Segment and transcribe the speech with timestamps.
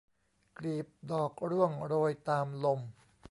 [0.57, 2.79] กลีบดอกร่วงโรยตามลม